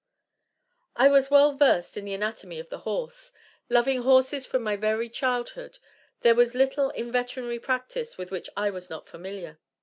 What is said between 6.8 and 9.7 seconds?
in veterinary practice with which I was not familiar.